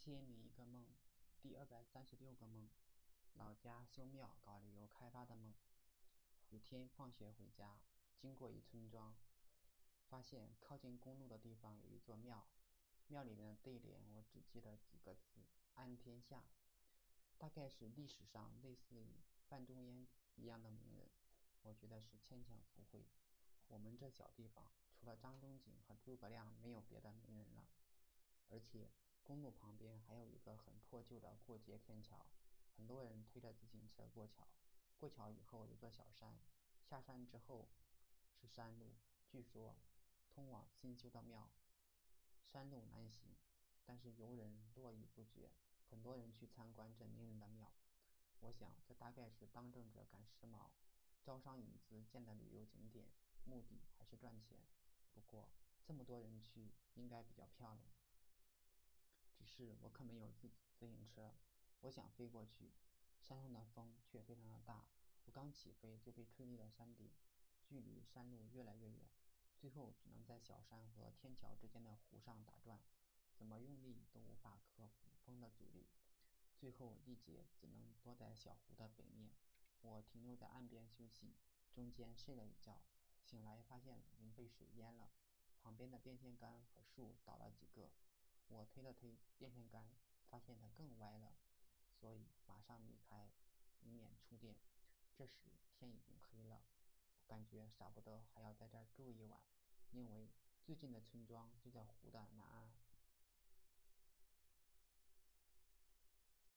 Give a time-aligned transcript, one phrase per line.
[0.00, 0.86] 千零一个梦，
[1.42, 2.70] 第二百三十六个梦，
[3.34, 5.52] 老家修庙搞旅游开发的梦。
[6.48, 7.78] 有天放学回家，
[8.18, 9.14] 经过一村庄，
[10.08, 12.46] 发现靠近公路的地方有一座庙，
[13.08, 15.44] 庙里面的对联我只记得几个字：
[15.74, 16.44] 安天下。
[17.36, 19.20] 大概是历史上类似于
[19.50, 20.06] 范仲淹
[20.36, 21.10] 一样的名人，
[21.60, 23.04] 我觉得是牵强附会。
[23.68, 27.68] 我们这小地方，除了张仲景和诸葛亮，没有别的名人了，
[28.48, 28.90] 而且。
[29.30, 32.26] 公路旁边还有一个很破旧的过街天桥，
[32.76, 34.44] 很多人推着自行车过桥。
[34.98, 36.36] 过桥以后有座小山，
[36.82, 37.68] 下山之后
[38.34, 38.96] 是山路，
[39.28, 39.76] 据说
[40.34, 41.48] 通往新修的庙。
[42.42, 43.36] 山路难行，
[43.84, 45.52] 但是游人络绎不绝，
[45.88, 47.70] 很多人去参观这名人的庙。
[48.40, 50.70] 我想这大概是当政者赶时髦，
[51.22, 53.06] 招商引资建的旅游景点，
[53.44, 54.58] 目的还是赚钱。
[55.14, 55.48] 不过
[55.84, 57.92] 这么多人去，应该比较漂亮。
[59.50, 61.34] 是我可没有自自行车，
[61.80, 62.70] 我想飞过去，
[63.20, 64.86] 山上的风却非常的大，
[65.26, 67.10] 我刚起飞就被吹离了山顶，
[67.66, 69.10] 距离山路越来越远，
[69.58, 72.80] 最后只能在小山和天桥之间的湖上打转，
[73.34, 75.88] 怎么用力都无法克服风的阻力，
[76.56, 79.32] 最后力竭只能躲在小湖的北面。
[79.82, 81.34] 我停留在岸边休息，
[81.72, 82.82] 中间睡了一觉，
[83.22, 85.10] 醒来发现已经被水淹了，
[85.60, 87.90] 旁边的电线杆和树倒了几个。
[88.50, 89.88] 我推了推电线杆，
[90.28, 91.32] 发现它更歪了，
[92.00, 93.30] 所以马上离开，
[93.80, 94.56] 以免触电。
[95.16, 96.62] 这时天已经黑了，
[97.26, 99.40] 感觉舍不得还要在这儿住一晚，
[99.92, 100.28] 因为
[100.64, 102.72] 最近的村庄就在湖的南岸。